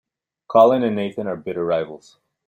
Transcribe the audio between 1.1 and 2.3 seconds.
are bitter rivals.